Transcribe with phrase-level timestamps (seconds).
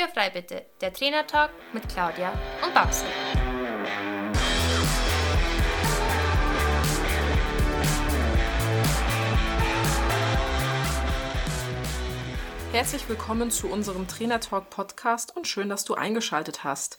[0.00, 2.32] Türfrei bitte, der Trainertalk mit Claudia
[2.64, 3.04] und Babsi.
[12.72, 16.96] Herzlich willkommen zu unserem Trainertalk Podcast und schön, dass du eingeschaltet hast.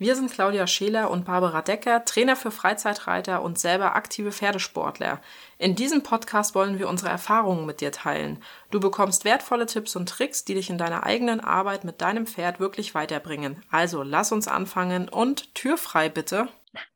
[0.00, 5.20] Wir sind Claudia Scheler und Barbara Decker, Trainer für Freizeitreiter und selber aktive Pferdesportler.
[5.58, 8.42] In diesem Podcast wollen wir unsere Erfahrungen mit dir teilen.
[8.70, 12.60] Du bekommst wertvolle Tipps und Tricks, die dich in deiner eigenen Arbeit mit deinem Pferd
[12.60, 13.62] wirklich weiterbringen.
[13.70, 16.48] Also lass uns anfangen und Tür frei bitte.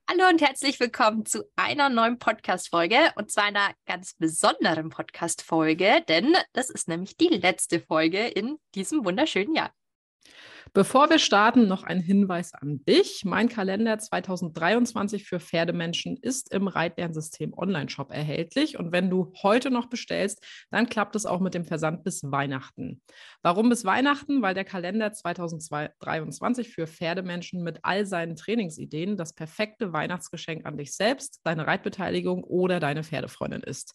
[0.08, 6.34] Hallo und herzlich willkommen zu einer neuen Podcast-Folge und zwar einer ganz besonderen Podcast-Folge, denn
[6.54, 9.72] das ist nämlich die letzte Folge in diesem wunderschönen Jahr.
[10.76, 13.22] Bevor wir starten, noch ein Hinweis an dich.
[13.24, 18.76] Mein Kalender 2023 für Pferdemenschen ist im Reitlernsystem Online-Shop erhältlich.
[18.76, 23.00] Und wenn du heute noch bestellst, dann klappt es auch mit dem Versand bis Weihnachten.
[23.40, 24.42] Warum bis Weihnachten?
[24.42, 30.96] Weil der Kalender 2023 für Pferdemenschen mit all seinen Trainingsideen das perfekte Weihnachtsgeschenk an dich
[30.96, 33.94] selbst, deine Reitbeteiligung oder deine Pferdefreundin ist.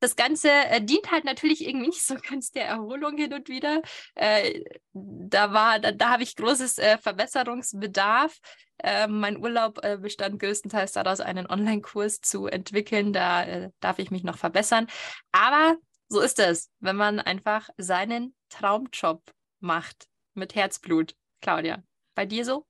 [0.01, 3.81] das Ganze äh, dient halt natürlich irgendwie nicht so ganz der Erholung hin und wieder.
[4.15, 4.61] Äh,
[4.93, 8.37] da war, da, da habe ich großes äh, Verbesserungsbedarf.
[8.83, 13.13] Ähm, mein Urlaub äh, bestand größtenteils daraus, einen Online-Kurs zu entwickeln.
[13.13, 14.87] Da äh, darf ich mich noch verbessern.
[15.31, 15.77] Aber
[16.09, 19.21] so ist es, wenn man einfach seinen Traumjob
[19.59, 21.15] macht mit Herzblut.
[21.41, 21.83] Claudia,
[22.15, 22.65] bei dir so?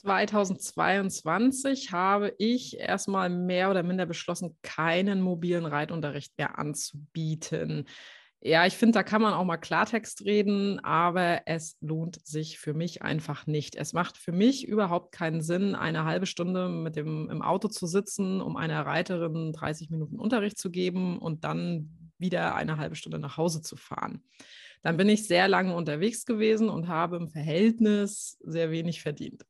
[0.00, 7.86] 2022 habe ich erstmal mehr oder minder beschlossen, keinen mobilen Reitunterricht mehr anzubieten.
[8.42, 12.72] Ja, ich finde, da kann man auch mal Klartext reden, aber es lohnt sich für
[12.72, 13.76] mich einfach nicht.
[13.76, 17.86] Es macht für mich überhaupt keinen Sinn, eine halbe Stunde mit dem im Auto zu
[17.86, 23.18] sitzen, um einer Reiterin 30 Minuten Unterricht zu geben und dann wieder eine halbe Stunde
[23.18, 24.22] nach Hause zu fahren.
[24.82, 29.44] Dann bin ich sehr lange unterwegs gewesen und habe im Verhältnis sehr wenig verdient.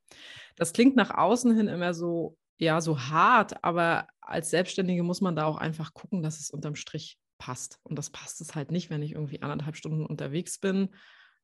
[0.57, 5.37] Das klingt nach außen hin immer so, ja, so hart, aber als Selbstständige muss man
[5.37, 7.79] da auch einfach gucken, dass es unterm Strich passt.
[7.83, 10.91] Und das passt es halt nicht, wenn ich irgendwie anderthalb Stunden unterwegs bin,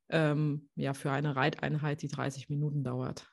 [0.09, 3.27] ähm, ja, für eine Reiteinheit, die 30 Minuten dauert.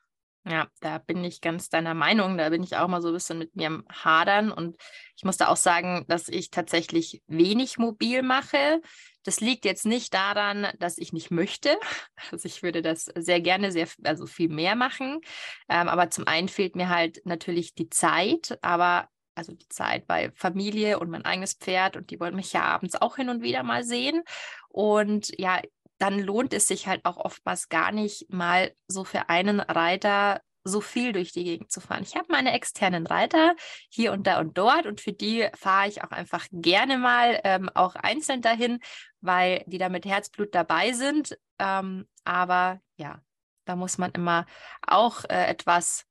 [0.47, 2.37] Ja, da bin ich ganz deiner Meinung.
[2.37, 4.53] Da bin ich auch mal so ein bisschen mit mir am Hadern.
[4.53, 4.77] Und
[5.16, 8.83] ich muss da auch sagen, dass ich tatsächlich wenig mobil mache.
[9.22, 11.78] Das liegt jetzt nicht daran, dass ich nicht möchte.
[12.31, 15.21] Also ich würde das sehr gerne, sehr, also viel mehr machen.
[15.69, 20.31] Ähm, aber zum einen fehlt mir halt natürlich die Zeit, aber also die Zeit bei
[20.34, 23.62] Familie und mein eigenes Pferd und die wollen mich ja abends auch hin und wieder
[23.62, 24.22] mal sehen.
[24.69, 25.60] Und ja,
[25.99, 30.80] dann lohnt es sich halt auch oftmals gar nicht mal so für einen Reiter so
[30.80, 32.03] viel durch die Gegend zu fahren.
[32.03, 33.54] Ich habe meine externen Reiter
[33.91, 37.68] hier und da und dort und für die fahre ich auch einfach gerne mal ähm,
[37.74, 38.80] auch einzeln dahin,
[39.21, 41.39] weil die da mit Herzblut dabei sind.
[41.59, 43.21] Ähm, aber ja,
[43.66, 44.47] da muss man immer
[44.86, 46.07] auch äh, etwas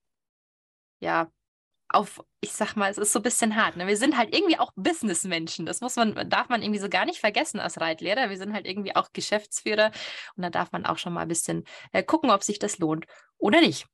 [1.00, 1.32] ja
[1.94, 3.78] auf, ich sag mal, es ist so ein bisschen hart.
[3.78, 3.88] Ne?
[3.88, 5.66] Wir sind halt irgendwie auch Businessmenschen.
[5.66, 8.30] Das muss man, darf man irgendwie so gar nicht vergessen als Reitlehrer.
[8.30, 9.92] Wir sind halt irgendwie auch Geschäftsführer
[10.36, 13.06] und da darf man auch schon mal ein bisschen äh, gucken, ob sich das lohnt
[13.38, 13.88] oder nicht.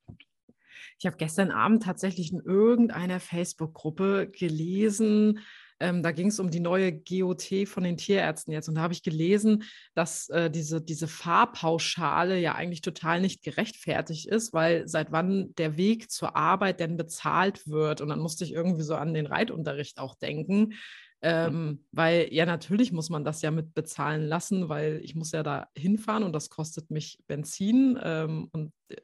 [0.98, 5.40] Ich habe gestern Abend tatsächlich in irgendeiner Facebook-Gruppe gelesen,
[5.80, 8.68] Ähm, da ging es um die neue GOT von den Tierärzten jetzt.
[8.68, 9.64] Und da habe ich gelesen,
[9.96, 15.78] dass äh, diese, diese Fahrpauschale ja eigentlich total nicht gerechtfertigt ist, weil seit wann der
[15.78, 18.02] Weg zur Arbeit denn bezahlt wird.
[18.02, 20.74] Und dann musste ich irgendwie so an den Reitunterricht auch denken.
[21.22, 25.44] Ähm, weil ja, natürlich muss man das ja mit bezahlen lassen, weil ich muss ja
[25.44, 28.00] da hinfahren und das kostet mich Benzin.
[28.02, 28.96] Ähm, und äh,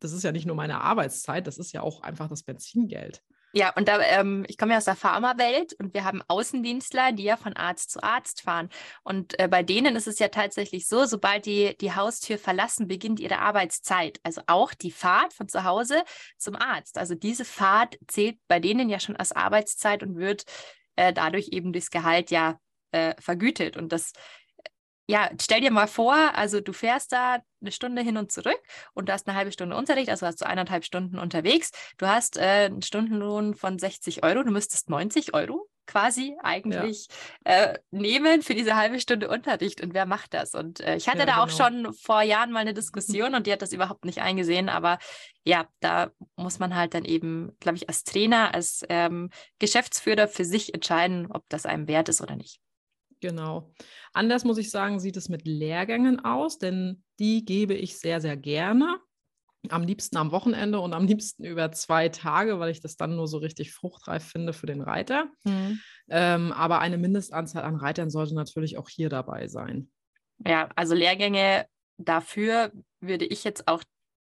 [0.00, 3.22] das ist ja nicht nur meine Arbeitszeit, das ist ja auch einfach das Benzingeld.
[3.52, 7.24] Ja, und da, ähm, ich komme ja aus der Pharmawelt und wir haben Außendienstler, die
[7.24, 8.68] ja von Arzt zu Arzt fahren.
[9.02, 13.18] Und äh, bei denen ist es ja tatsächlich so, sobald die die Haustür verlassen, beginnt
[13.18, 14.20] ihre Arbeitszeit.
[14.22, 16.04] Also auch die Fahrt von zu Hause
[16.38, 16.96] zum Arzt.
[16.96, 20.44] Also diese Fahrt zählt bei denen ja schon als Arbeitszeit und wird
[20.94, 22.60] äh, dadurch eben das Gehalt ja
[22.92, 23.76] äh, vergütet.
[23.76, 24.12] Und das
[25.10, 28.60] ja, stell dir mal vor, also du fährst da eine Stunde hin und zurück
[28.94, 31.70] und du hast eine halbe Stunde Unterricht, also hast du eineinhalb Stunden unterwegs.
[31.98, 37.08] Du hast äh, einen Stundenlohn von 60 Euro, du müsstest 90 Euro quasi eigentlich
[37.44, 37.52] ja.
[37.52, 39.80] äh, nehmen für diese halbe Stunde Unterricht.
[39.80, 40.54] Und wer macht das?
[40.54, 41.44] Und äh, ich hatte ja, da genau.
[41.44, 44.68] auch schon vor Jahren mal eine Diskussion und die hat das überhaupt nicht eingesehen.
[44.68, 44.98] Aber
[45.44, 50.44] ja, da muss man halt dann eben, glaube ich, als Trainer, als ähm, Geschäftsführer für
[50.44, 52.60] sich entscheiden, ob das einem wert ist oder nicht.
[53.20, 53.72] Genau.
[54.12, 58.36] Anders muss ich sagen, sieht es mit Lehrgängen aus, denn die gebe ich sehr, sehr
[58.36, 58.98] gerne.
[59.68, 63.28] Am liebsten am Wochenende und am liebsten über zwei Tage, weil ich das dann nur
[63.28, 65.26] so richtig fruchtreif finde für den Reiter.
[65.44, 65.80] Mhm.
[66.08, 69.90] Ähm, aber eine Mindestanzahl an Reitern sollte natürlich auch hier dabei sein.
[70.46, 71.66] Ja, also Lehrgänge
[71.98, 73.82] dafür würde ich jetzt auch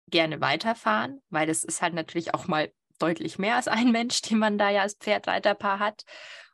[0.08, 4.38] gerne weiterfahren, weil das ist halt natürlich auch mal deutlich mehr als ein Mensch, den
[4.38, 6.04] man da ja als Pferdreiterpaar hat.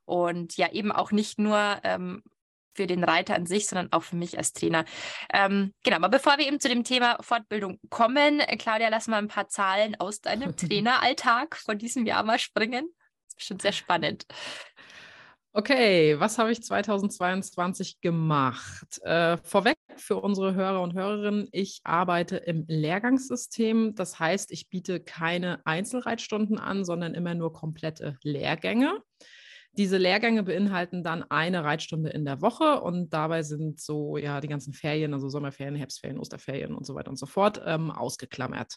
[0.05, 2.23] Und ja, eben auch nicht nur ähm,
[2.75, 4.85] für den Reiter an sich, sondern auch für mich als Trainer.
[5.33, 9.19] Ähm, genau, aber bevor wir eben zu dem Thema Fortbildung kommen, äh, Claudia, lass mal
[9.19, 12.87] ein paar Zahlen aus deinem Traineralltag von diesem Jahr mal springen.
[12.87, 14.27] Das ist bestimmt sehr spannend.
[15.55, 18.99] Okay, was habe ich 2022 gemacht?
[19.03, 23.95] Äh, vorweg für unsere Hörer und Hörerinnen, ich arbeite im Lehrgangssystem.
[23.95, 29.03] Das heißt, ich biete keine Einzelreitstunden an, sondern immer nur komplette Lehrgänge.
[29.79, 34.49] Diese Lehrgänge beinhalten dann eine Reitstunde in der Woche und dabei sind so ja die
[34.49, 38.77] ganzen Ferien, also Sommerferien, Herbstferien, Osterferien und so weiter und so fort, ähm, ausgeklammert.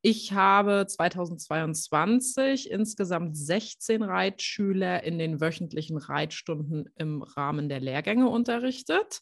[0.00, 9.20] Ich habe 2022 insgesamt 16 Reitschüler in den wöchentlichen Reitstunden im Rahmen der Lehrgänge unterrichtet.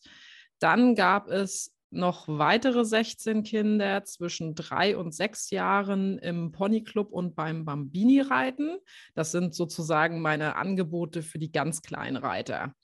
[0.59, 7.35] Dann gab es noch weitere 16 Kinder zwischen drei und sechs Jahren im Ponyclub und
[7.35, 8.79] beim Bambini-Reiten.
[9.15, 12.75] Das sind sozusagen meine Angebote für die ganz kleinen Reiter.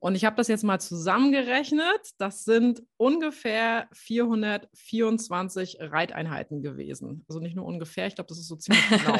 [0.00, 2.00] Und ich habe das jetzt mal zusammengerechnet.
[2.16, 7.24] Das sind ungefähr 424 Reiteinheiten gewesen.
[7.28, 9.18] Also nicht nur ungefähr, ich glaube, das ist so ziemlich genau.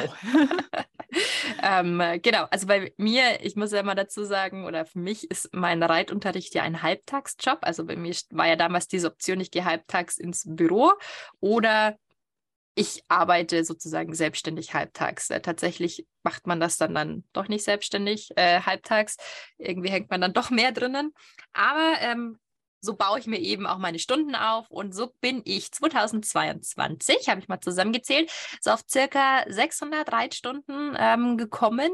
[1.61, 5.49] Ähm, genau, also bei mir, ich muss ja mal dazu sagen, oder für mich ist
[5.53, 7.59] mein Reitunterricht ja ein Halbtagsjob.
[7.61, 10.91] Also bei mir war ja damals diese Option, ich gehe halbtags ins Büro
[11.39, 11.97] oder
[12.75, 15.29] ich arbeite sozusagen selbstständig halbtags.
[15.29, 19.17] Äh, tatsächlich macht man das dann, dann doch nicht selbstständig äh, halbtags.
[19.57, 21.13] Irgendwie hängt man dann doch mehr drinnen.
[21.53, 22.39] Aber ähm,
[22.81, 27.39] so baue ich mir eben auch meine Stunden auf und so bin ich 2022, habe
[27.39, 31.91] ich mal zusammengezählt, so auf circa 600 Reitstunden ähm, gekommen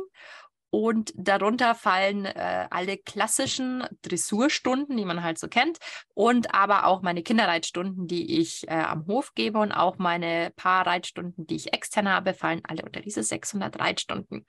[0.70, 5.78] und darunter fallen äh, alle klassischen Dressurstunden, die man halt so kennt,
[6.14, 11.48] und aber auch meine Kinderreitstunden, die ich äh, am Hof gebe und auch meine Paarreitstunden,
[11.48, 14.46] die ich extern habe, fallen alle unter diese 600 Reitstunden.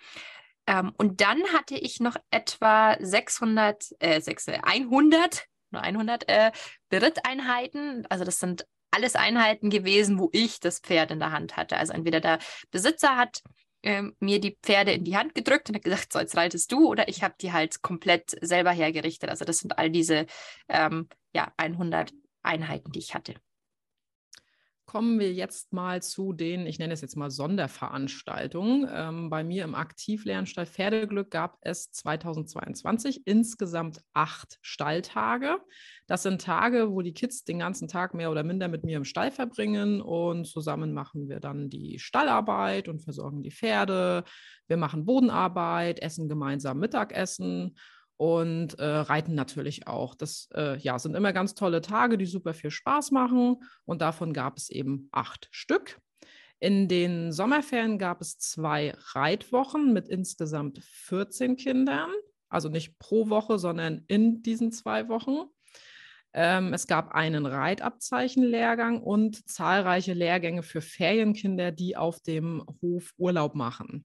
[0.66, 6.52] Ähm, und dann hatte ich noch etwa 600, äh, 600 100, nur 100 äh,
[6.88, 8.06] Beritteinheiten.
[8.08, 11.76] Also das sind alles Einheiten gewesen, wo ich das Pferd in der Hand hatte.
[11.76, 12.38] Also entweder der
[12.70, 13.42] Besitzer hat
[13.82, 16.88] ähm, mir die Pferde in die Hand gedrückt und hat gesagt, so jetzt reitest du
[16.88, 19.30] oder ich habe die halt komplett selber hergerichtet.
[19.30, 20.26] Also das sind all diese
[20.68, 23.34] ähm, ja, 100 Einheiten, die ich hatte.
[24.88, 28.88] Kommen wir jetzt mal zu den, ich nenne es jetzt mal Sonderveranstaltungen.
[28.90, 35.58] Ähm, bei mir im Aktivlernstall Pferdeglück gab es 2022 insgesamt acht Stalltage.
[36.06, 39.04] Das sind Tage, wo die Kids den ganzen Tag mehr oder minder mit mir im
[39.04, 44.24] Stall verbringen und zusammen machen wir dann die Stallarbeit und versorgen die Pferde.
[44.68, 47.76] Wir machen Bodenarbeit, essen gemeinsam Mittagessen
[48.18, 50.14] und äh, reiten natürlich auch.
[50.14, 53.56] Das äh, ja, sind immer ganz tolle Tage, die super viel Spaß machen
[53.86, 55.98] und davon gab es eben acht Stück.
[56.60, 62.10] In den Sommerferien gab es zwei Reitwochen mit insgesamt 14 Kindern,
[62.48, 65.48] also nicht pro Woche, sondern in diesen zwei Wochen.
[66.34, 73.54] Ähm, es gab einen Reitabzeichenlehrgang und zahlreiche Lehrgänge für Ferienkinder, die auf dem Hof Urlaub
[73.54, 74.04] machen.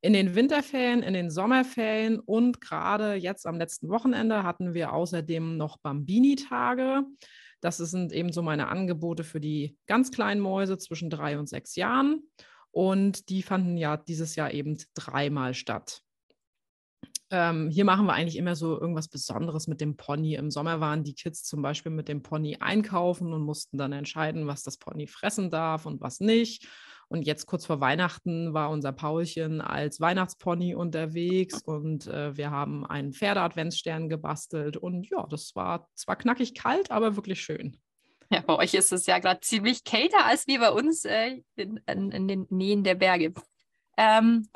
[0.00, 5.56] In den Winterferien, in den Sommerferien und gerade jetzt am letzten Wochenende hatten wir außerdem
[5.56, 7.02] noch Bambini-Tage.
[7.60, 11.74] Das sind eben so meine Angebote für die ganz kleinen Mäuse zwischen drei und sechs
[11.74, 12.22] Jahren.
[12.70, 16.02] Und die fanden ja dieses Jahr eben dreimal statt.
[17.30, 20.34] Ähm, hier machen wir eigentlich immer so irgendwas Besonderes mit dem Pony.
[20.34, 24.46] Im Sommer waren die Kids zum Beispiel mit dem Pony einkaufen und mussten dann entscheiden,
[24.46, 26.66] was das Pony fressen darf und was nicht.
[27.08, 32.84] Und jetzt kurz vor Weihnachten war unser Paulchen als Weihnachtspony unterwegs und äh, wir haben
[32.84, 34.76] einen Pferde-Adventsstern gebastelt.
[34.76, 37.80] Und ja, das war zwar knackig kalt, aber wirklich schön.
[38.30, 41.80] Ja, bei euch ist es ja gerade ziemlich kälter als wie bei uns äh, in,
[41.86, 43.32] in, den Nähen der Berge.
[43.96, 44.48] Ähm,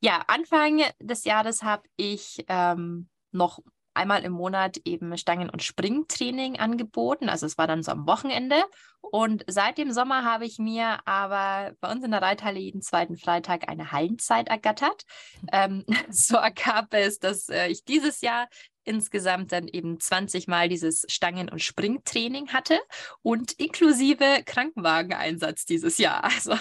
[0.00, 3.58] ja, Anfang des Jahres habe ich ähm, noch
[3.94, 7.28] einmal im Monat eben Stangen- und Springtraining angeboten.
[7.28, 8.62] Also es war dann so am Wochenende.
[9.00, 13.16] Und seit dem Sommer habe ich mir aber bei uns in der Reithalle jeden zweiten
[13.16, 15.04] Freitag eine Hallenzeit ergattert.
[15.52, 18.48] Ähm, so ergab es, dass äh, ich dieses Jahr
[18.84, 22.78] insgesamt dann eben 20 Mal dieses Stangen- und Springtraining hatte
[23.22, 26.24] und inklusive Krankenwageneinsatz dieses Jahr.
[26.40, 26.54] Also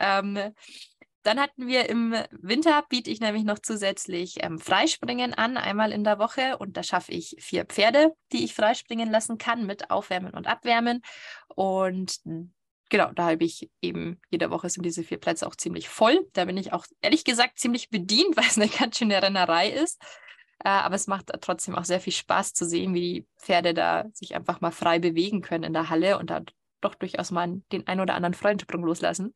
[0.00, 0.38] ähm,
[1.24, 6.04] dann hatten wir im Winter, biete ich nämlich noch zusätzlich ähm, Freispringen an, einmal in
[6.04, 6.58] der Woche.
[6.58, 11.00] Und da schaffe ich vier Pferde, die ich freispringen lassen kann mit Aufwärmen und Abwärmen.
[11.48, 12.20] Und
[12.90, 16.28] genau, da habe ich eben, jede Woche sind diese vier Plätze auch ziemlich voll.
[16.34, 20.00] Da bin ich auch ehrlich gesagt ziemlich bedient, weil es eine ganz schöne Rennerei ist.
[20.62, 24.04] Äh, aber es macht trotzdem auch sehr viel Spaß zu sehen, wie die Pferde da
[24.12, 26.42] sich einfach mal frei bewegen können in der Halle und da
[26.82, 29.34] doch durchaus mal den ein oder anderen Freudensprung loslassen.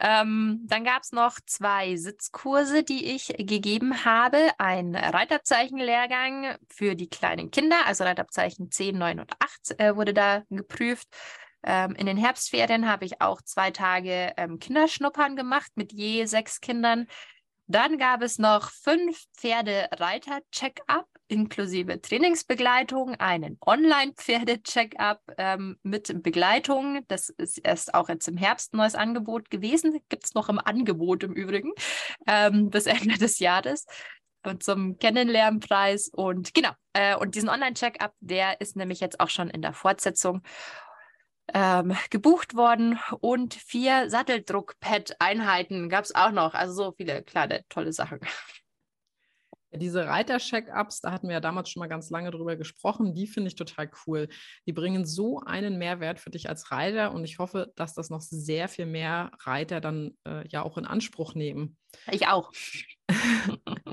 [0.00, 4.50] Ähm, dann gab es noch zwei Sitzkurse, die ich gegeben habe.
[4.58, 10.42] Ein Reitabzeichenlehrgang für die kleinen Kinder, also Reitabzeichen 10, 9 und 8 äh, wurde da
[10.50, 11.08] geprüft.
[11.62, 16.60] Ähm, in den Herbstferien habe ich auch zwei Tage ähm, Kinderschnuppern gemacht mit je sechs
[16.60, 17.06] Kindern.
[17.66, 27.04] Dann gab es noch fünf Pferdereiter-Check-up inklusive Trainingsbegleitung, einen Online-Pferde-Check-up ähm, mit Begleitung.
[27.08, 30.00] Das ist erst auch jetzt im Herbst ein neues Angebot gewesen.
[30.08, 31.72] Gibt es noch im Angebot im Übrigen
[32.26, 33.86] ähm, bis Ende des Jahres
[34.44, 36.08] und zum Kennenlernpreis.
[36.08, 40.42] Und genau, äh, und diesen Online-Check-up, der ist nämlich jetzt auch schon in der Fortsetzung
[41.52, 46.54] ähm, gebucht worden und vier Satteldruck-Pad-Einheiten gab es auch noch.
[46.54, 48.20] Also so viele kleine, tolle Sachen.
[49.76, 53.48] Diese Reiter-Check-ups, da hatten wir ja damals schon mal ganz lange drüber gesprochen, die finde
[53.48, 54.28] ich total cool.
[54.66, 58.20] Die bringen so einen Mehrwert für dich als Reiter und ich hoffe, dass das noch
[58.20, 61.76] sehr viel mehr Reiter dann äh, ja auch in Anspruch nehmen.
[62.10, 62.52] Ich auch.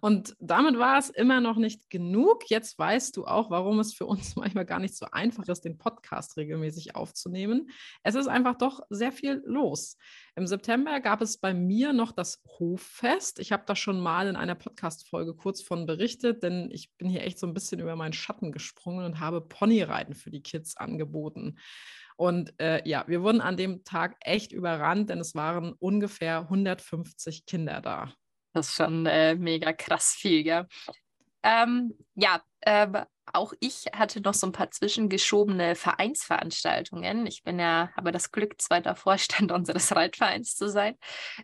[0.00, 2.48] und damit war es immer noch nicht genug.
[2.48, 5.78] Jetzt weißt du auch, warum es für uns manchmal gar nicht so einfach ist, den
[5.78, 7.70] Podcast regelmäßig aufzunehmen.
[8.02, 9.96] Es ist einfach doch sehr viel los.
[10.36, 13.38] Im September gab es bei mir noch das Hoffest.
[13.38, 17.24] Ich habe da schon mal in einer Podcast-Folge kurz von berichtet, denn ich bin hier
[17.24, 21.58] echt so ein bisschen über meinen Schatten gesprungen und habe Ponyreiten für die Kids angeboten.
[22.16, 27.46] Und äh, ja, wir wurden an dem Tag echt überrannt, denn es waren ungefähr 150
[27.46, 28.12] Kinder da.
[28.58, 30.66] Das ist schon äh, mega krass viel, gell?
[31.42, 37.26] Ähm, ja, äh, auch ich hatte noch so ein paar zwischengeschobene Vereinsveranstaltungen.
[37.26, 40.96] Ich bin ja, habe das Glück, zweiter Vorstand unseres Reitvereins zu sein.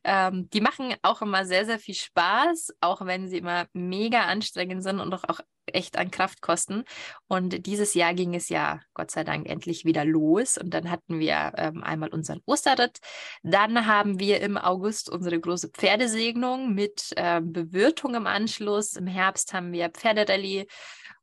[0.02, 4.82] Ähm, die machen auch immer sehr, sehr viel Spaß, auch wenn sie immer mega anstrengend
[4.82, 6.84] sind und auch echt an Kraft kosten.
[7.28, 10.58] Und dieses Jahr ging es ja Gott sei Dank endlich wieder los.
[10.58, 12.98] Und dann hatten wir ähm, einmal unseren Osterritt.
[13.42, 18.94] Dann haben wir im August unsere große Pferdesegnung mit äh, Bewirtung im Anschluss.
[18.94, 20.66] Im Herbst haben wir Pferderallye.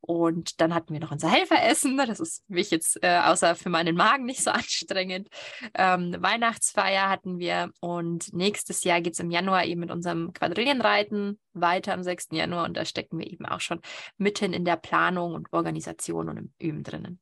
[0.04, 1.96] Und dann hatten wir noch unser Helferessen.
[1.96, 5.28] Das ist mich jetzt äh, außer für meinen Magen nicht so anstrengend.
[5.74, 11.38] Ähm, Weihnachtsfeier hatten wir und nächstes Jahr geht es im Januar eben mit unserem Quadrillenreiten
[11.52, 12.28] weiter am 6.
[12.32, 13.80] Januar und da stecken wir eben auch schon
[14.18, 17.20] mitten in der Planung und Organisation und im Üben drinnen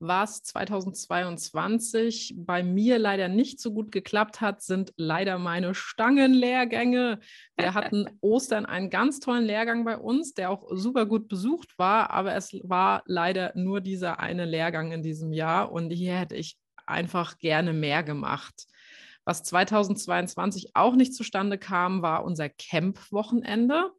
[0.00, 7.20] was 2022 bei mir leider nicht so gut geklappt hat, sind leider meine Stangenlehrgänge.
[7.56, 12.10] Wir hatten Ostern einen ganz tollen Lehrgang bei uns, der auch super gut besucht war,
[12.10, 16.56] aber es war leider nur dieser eine Lehrgang in diesem Jahr und hier hätte ich
[16.86, 18.66] einfach gerne mehr gemacht.
[19.24, 23.90] Was 2022 auch nicht zustande kam, war unser Camp-Wochenende.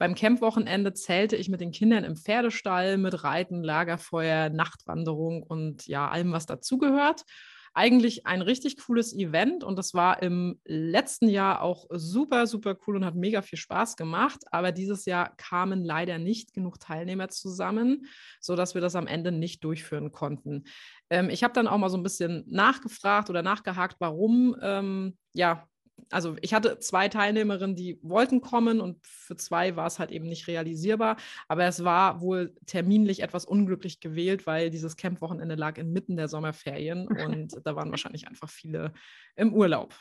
[0.00, 6.08] Beim Camp-Wochenende zählte ich mit den Kindern im Pferdestall mit Reiten, Lagerfeuer, Nachtwanderung und ja,
[6.08, 7.24] allem, was dazugehört
[7.72, 12.96] eigentlich ein richtig cooles Event und das war im letzten Jahr auch super, super cool
[12.96, 14.40] und hat mega viel Spaß gemacht.
[14.50, 18.06] Aber dieses Jahr kamen leider nicht genug Teilnehmer zusammen,
[18.40, 20.64] sodass wir das am Ende nicht durchführen konnten.
[21.10, 25.68] Ähm, ich habe dann auch mal so ein bisschen nachgefragt oder nachgehakt, warum ähm, ja,
[26.10, 30.26] also ich hatte zwei Teilnehmerinnen, die wollten kommen und für zwei war es halt eben
[30.26, 31.16] nicht realisierbar.
[31.48, 37.06] Aber es war wohl terminlich etwas unglücklich gewählt, weil dieses Campwochenende lag inmitten der Sommerferien
[37.26, 38.92] und da waren wahrscheinlich einfach viele
[39.36, 39.94] im Urlaub.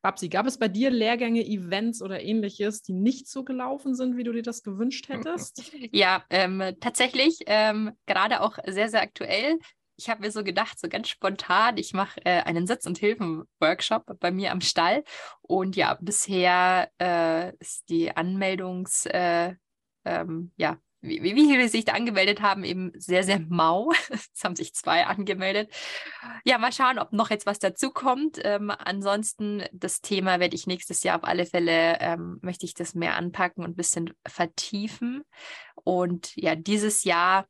[0.00, 4.22] Babsi, gab es bei dir Lehrgänge, Events oder ähnliches, die nicht so gelaufen sind, wie
[4.22, 5.72] du dir das gewünscht hättest?
[5.92, 9.58] Ja, ähm, tatsächlich, ähm, gerade auch sehr, sehr aktuell
[9.98, 14.18] ich habe mir so gedacht, so ganz spontan, ich mache äh, einen Sitz- und Hilfen-Workshop
[14.20, 15.02] bei mir am Stall.
[15.42, 19.56] Und ja, bisher äh, ist die Anmeldungs, äh,
[20.04, 23.90] ähm, ja, wie, wie viele sich da angemeldet haben, eben sehr, sehr mau.
[24.10, 25.72] es haben sich zwei angemeldet.
[26.44, 28.38] Ja, mal schauen, ob noch jetzt was dazukommt.
[28.44, 32.94] Ähm, ansonsten, das Thema werde ich nächstes Jahr auf alle Fälle, ähm, möchte ich das
[32.94, 35.24] mehr anpacken und ein bisschen vertiefen.
[35.74, 37.48] Und ja, dieses Jahr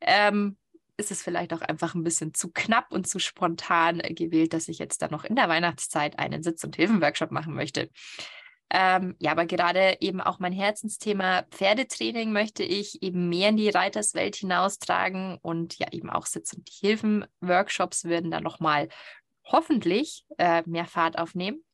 [0.00, 0.56] ähm,
[1.00, 4.68] ist es vielleicht auch einfach ein bisschen zu knapp und zu spontan äh, gewählt, dass
[4.68, 7.90] ich jetzt dann noch in der Weihnachtszeit einen Sitz- und Hilfenworkshop machen möchte.
[8.72, 13.68] Ähm, ja, aber gerade eben auch mein Herzensthema Pferdetraining möchte ich eben mehr in die
[13.68, 18.88] Reiterswelt hinaustragen und ja eben auch Sitz- und Hilfenworkshops würden dann nochmal
[19.44, 21.64] hoffentlich äh, mehr Fahrt aufnehmen.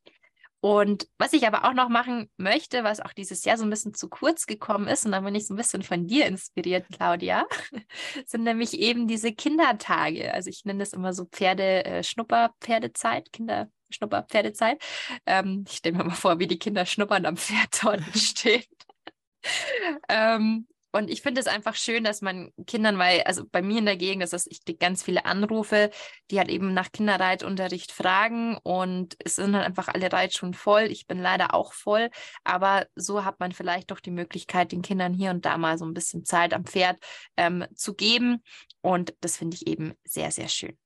[0.59, 3.93] Und was ich aber auch noch machen möchte, was auch dieses Jahr so ein bisschen
[3.93, 7.45] zu kurz gekommen ist, und da bin ich so ein bisschen von dir inspiriert, Claudia,
[8.25, 10.33] sind nämlich eben diese Kindertage.
[10.33, 12.03] Also ich nenne das immer so Pferde, äh,
[13.31, 13.69] Kinder.
[13.89, 14.81] Schnupper-Pferdezeit.
[15.25, 18.63] Ähm, ich stelle mir mal vor, wie die Kinder schnuppern am Pferd dort stehen.
[20.09, 23.85] ähm, und ich finde es einfach schön, dass man Kindern, weil, also bei mir in
[23.85, 25.91] der Gegend, das ist, ich kriege ganz viele Anrufe,
[26.31, 30.83] die halt eben nach Kinderreitunterricht fragen und es sind halt einfach alle Reitschulen voll.
[30.83, 32.09] Ich bin leider auch voll,
[32.43, 35.85] aber so hat man vielleicht doch die Möglichkeit, den Kindern hier und da mal so
[35.85, 36.97] ein bisschen Zeit am Pferd
[37.35, 38.43] ähm, zu geben.
[38.81, 40.77] Und das finde ich eben sehr, sehr schön.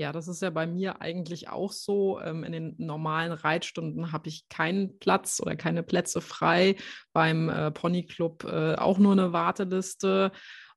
[0.00, 2.22] Ja, das ist ja bei mir eigentlich auch so.
[2.22, 6.76] Ähm, in den normalen Reitstunden habe ich keinen Platz oder keine Plätze frei.
[7.12, 10.32] Beim äh, Ponyclub äh, auch nur eine Warteliste.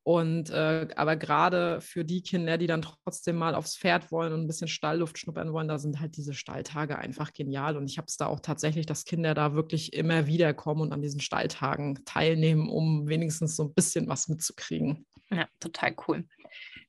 [0.05, 4.41] Und äh, aber gerade für die Kinder, die dann trotzdem mal aufs Pferd wollen und
[4.41, 7.77] ein bisschen Stallluft schnuppern wollen, da sind halt diese Stalltage einfach genial.
[7.77, 10.91] Und ich habe es da auch tatsächlich, dass Kinder da wirklich immer wieder kommen und
[10.91, 15.05] an diesen Stalltagen teilnehmen, um wenigstens so ein bisschen was mitzukriegen.
[15.31, 16.25] Ja, total cool.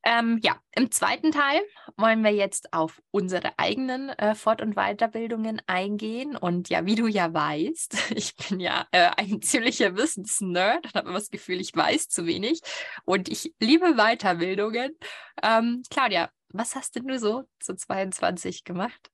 [0.04, 1.62] Ähm, ja, im zweiten Teil
[1.96, 6.36] wollen wir jetzt auf unsere eigenen äh, Fort- und Weiterbildungen eingehen.
[6.36, 11.08] Und ja, wie du ja weißt, ich bin ja äh, ein ziemlicher Wissensnerd und habe
[11.08, 12.60] immer das Gefühl, ich weiß zu wenig.
[13.04, 14.96] Und ich liebe Weiterbildungen.
[15.42, 19.10] Ähm, Claudia, was hast denn du so zu 22 gemacht?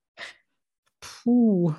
[1.00, 1.74] Puh.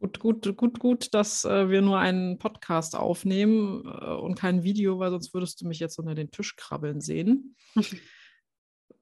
[0.00, 4.98] gut, gut, gut, gut, dass äh, wir nur einen Podcast aufnehmen äh, und kein Video,
[4.98, 7.56] weil sonst würdest du mich jetzt unter den Tisch krabbeln sehen.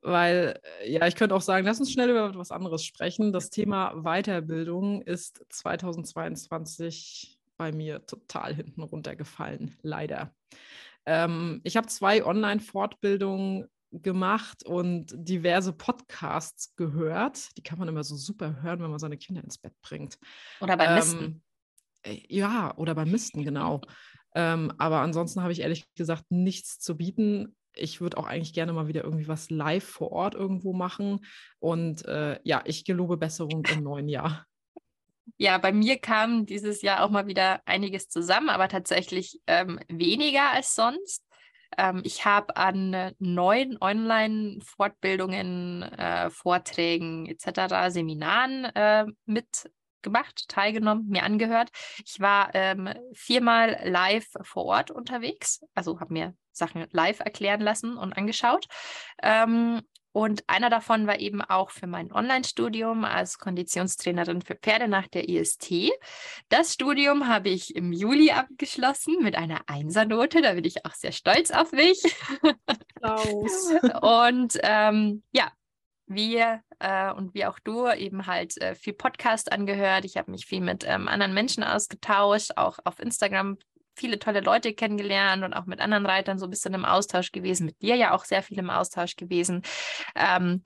[0.01, 3.33] weil, äh, ja, ich könnte auch sagen, lass uns schnell über etwas anderes sprechen.
[3.33, 10.35] Das Thema Weiterbildung ist 2022 bei mir total hinten runtergefallen, leider.
[11.07, 13.67] Ähm, ich habe zwei Online-Fortbildungen
[14.03, 17.57] gemacht und diverse Podcasts gehört.
[17.57, 20.19] Die kann man immer so super hören, wenn man seine Kinder ins Bett bringt.
[20.61, 21.25] Oder beim Misten.
[21.25, 21.43] Ähm,
[22.03, 23.81] äh, ja, oder beim Misten, genau.
[24.35, 27.57] Ähm, aber ansonsten habe ich ehrlich gesagt nichts zu bieten.
[27.75, 31.25] Ich würde auch eigentlich gerne mal wieder irgendwie was live vor Ort irgendwo machen.
[31.59, 34.47] Und äh, ja, ich gelobe Besserung im neuen Jahr.
[35.39, 40.53] Ja, bei mir kam dieses Jahr auch mal wieder einiges zusammen, aber tatsächlich ähm, weniger
[40.53, 41.26] als sonst.
[41.77, 49.07] Ähm, ich habe an neuen Online-Fortbildungen, äh, Vorträgen etc., Seminaren äh,
[50.07, 51.71] mitgemacht, teilgenommen, mir angehört.
[52.05, 57.97] Ich war ähm, viermal live vor Ort unterwegs, also habe mir Sachen live erklären lassen
[57.97, 58.67] und angeschaut.
[59.23, 65.09] Ähm, und einer davon war eben auch für mein Online-Studium als Konditionstrainerin für Pferde nach
[65.09, 65.93] der IST.
[66.49, 70.41] Das Studium habe ich im Juli abgeschlossen mit einer Einsernote.
[70.41, 72.01] Da bin ich auch sehr stolz auf mich.
[72.95, 73.73] Klaus.
[74.01, 75.53] und ähm, ja,
[76.07, 80.05] wir äh, und wie auch du eben halt äh, viel Podcast angehört.
[80.05, 83.59] Ich habe mich viel mit ähm, anderen Menschen ausgetauscht, auch auf Instagram
[83.99, 87.67] viele tolle Leute kennengelernt und auch mit anderen Reitern so ein bisschen im Austausch gewesen,
[87.67, 89.63] mit dir ja auch sehr viel im Austausch gewesen.
[90.15, 90.63] Ähm,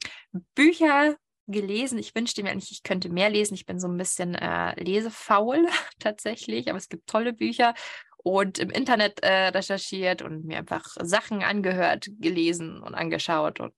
[0.55, 1.15] Bücher
[1.47, 1.99] gelesen.
[1.99, 3.55] Ich wünschte mir eigentlich, ich könnte mehr lesen.
[3.55, 5.67] Ich bin so ein bisschen äh, lesefaul
[5.99, 7.75] tatsächlich, aber es gibt tolle Bücher
[8.23, 13.73] und im Internet äh, recherchiert und mir einfach Sachen angehört, gelesen und angeschaut und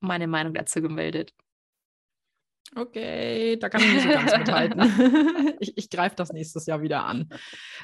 [0.00, 1.32] meine Meinung dazu gemeldet.
[2.74, 5.56] Okay, da kann ich nicht so ganz mithalten.
[5.60, 7.28] ich, ich greife das nächstes Jahr wieder an.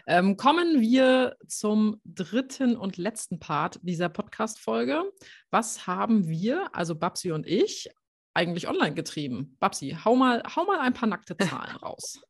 [0.06, 5.04] Ähm, kommen wir zum dritten und letzten Part dieser Podcast-Folge.
[5.50, 7.90] Was haben wir, also Babsi und ich,
[8.34, 9.56] eigentlich online getrieben?
[9.60, 12.20] Babsi, hau mal, hau mal ein paar nackte Zahlen raus.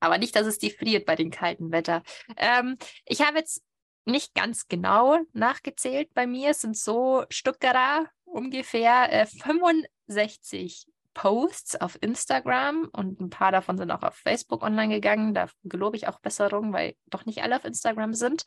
[0.00, 2.02] Aber nicht, dass es die friert bei dem kalten Wetter.
[2.36, 3.62] Ähm, ich habe jetzt
[4.04, 6.50] nicht ganz genau nachgezählt bei mir.
[6.50, 13.90] Es sind so Stuckera ungefähr äh, 65 Posts auf Instagram und ein paar davon sind
[13.90, 15.32] auch auf Facebook online gegangen.
[15.32, 18.44] Da gelobe ich auch Besserung, weil doch nicht alle auf Instagram sind.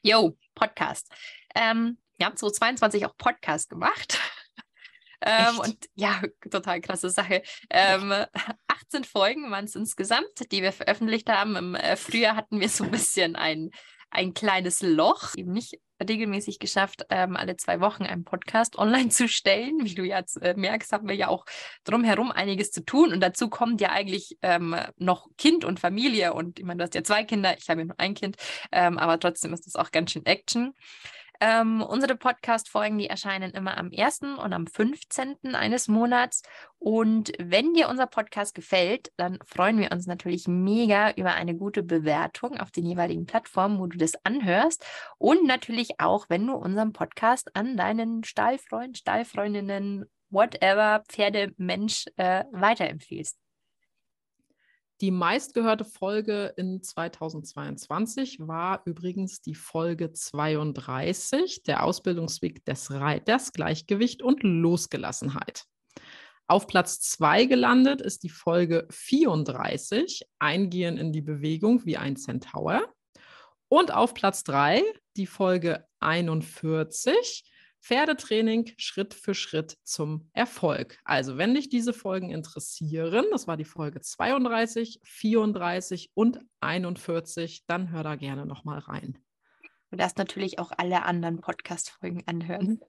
[0.03, 1.13] Yo, Podcast.
[1.55, 4.19] Ähm, wir haben 2022 auch Podcast gemacht.
[5.23, 7.43] Ähm, und ja, total krasse Sache.
[7.71, 8.13] Ähm,
[8.69, 11.57] 18 Folgen waren es insgesamt, die wir veröffentlicht haben.
[11.57, 13.71] Im äh, Frühjahr hatten wir so ein bisschen ein,
[14.11, 19.29] ein kleines Loch, eben nicht regelmäßig geschafft, ähm, alle zwei Wochen einen Podcast online zu
[19.29, 19.79] stellen.
[19.83, 21.45] Wie du jetzt äh, merkst, haben wir ja auch
[21.85, 23.13] drumherum einiges zu tun.
[23.13, 26.35] Und dazu kommt ja eigentlich ähm, noch Kind und Familie.
[26.35, 28.37] Und ich meine, du hast ja zwei Kinder, ich habe ja nur ein Kind,
[28.73, 30.75] ähm, aber trotzdem ist das auch ganz schön Action.
[31.41, 34.21] Ähm, unsere Podcast-Folgen, die erscheinen immer am 1.
[34.23, 35.55] und am 15.
[35.55, 36.43] eines Monats.
[36.79, 41.83] Und wenn dir unser Podcast gefällt, dann freuen wir uns natürlich mega über eine gute
[41.83, 44.85] Bewertung auf den jeweiligen Plattformen, wo du das anhörst.
[45.19, 53.39] Und natürlich auch, wenn du unseren Podcast an deinen Stallfreund, Stallfreundinnen, whatever, Pferdemensch äh, weiterempfiehlst.
[55.03, 64.23] Die meistgehörte Folge in 2022 war übrigens die Folge 32, der Ausbildungsweg des Reiters, Gleichgewicht
[64.23, 65.65] und Losgelassenheit.
[66.47, 72.91] Auf Platz 2 gelandet ist die Folge 34, Eingehen in die Bewegung wie ein Centaur.
[73.69, 74.83] Und auf Platz 3
[75.19, 77.45] die Folge 41,
[77.87, 80.99] Pferdetraining Schritt für Schritt zum Erfolg.
[81.05, 87.93] Also, wenn dich diese Folgen interessieren, das war die Folge 32, 34 und 41, dann
[87.93, 89.19] hör da gerne nochmal rein.
[89.93, 92.81] Du darfst natürlich auch alle anderen Podcast-Folgen anhören,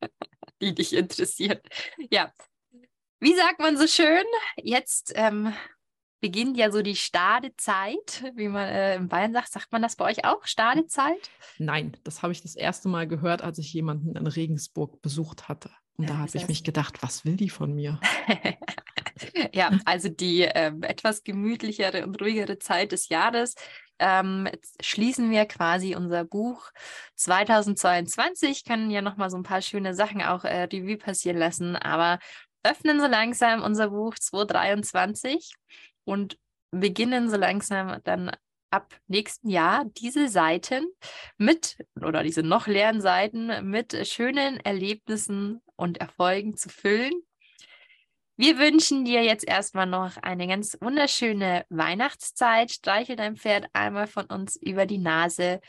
[0.62, 1.60] die dich interessieren.
[2.10, 2.32] Ja.
[3.20, 4.24] Wie sagt man so schön?
[4.56, 5.52] Jetzt ähm,
[6.20, 9.52] beginnt ja so die Stadezeit, wie man äh, in Bayern sagt.
[9.52, 11.30] Sagt man das bei euch auch, Stadezeit?
[11.58, 15.70] Nein, das habe ich das erste Mal gehört, als ich jemanden in Regensburg besucht hatte.
[15.96, 18.00] Und da habe ich mich gedacht, was will die von mir?
[19.52, 23.54] ja, also die äh, etwas gemütlichere und ruhigere Zeit des Jahres.
[23.98, 24.48] Ähm,
[24.80, 26.70] schließen wir quasi unser Buch
[27.16, 28.64] 2022.
[28.64, 32.20] Können ja nochmal so ein paar schöne Sachen auch äh, Revue passieren lassen, aber
[32.62, 35.52] öffnen so langsam unser Buch 2023
[36.08, 36.38] und
[36.70, 38.30] beginnen so langsam dann
[38.70, 40.86] ab nächsten Jahr diese Seiten
[41.36, 47.12] mit oder diese noch leeren Seiten mit schönen Erlebnissen und Erfolgen zu füllen.
[48.36, 52.70] Wir wünschen dir jetzt erstmal noch eine ganz wunderschöne Weihnachtszeit.
[52.70, 55.60] Streichel dein Pferd einmal von uns über die Nase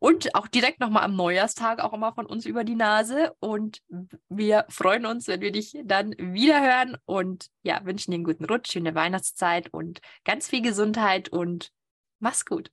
[0.00, 3.34] und auch direkt nochmal am Neujahrstag auch immer von uns über die Nase.
[3.40, 3.82] Und
[4.28, 8.44] wir freuen uns, wenn wir dich dann wieder hören und ja, wünschen dir einen guten
[8.44, 11.72] Rutsch, schöne Weihnachtszeit und ganz viel Gesundheit und
[12.20, 12.70] mach's gut.